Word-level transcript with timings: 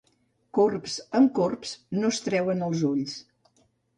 Corbs 0.57 0.95
amb 1.19 1.29
corbs 1.41 1.75
no 1.99 2.11
es 2.15 2.21
treuen 2.29 2.65
els 2.69 2.81
ulls. 2.91 3.17